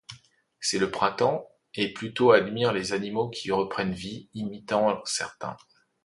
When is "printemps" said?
0.89-1.47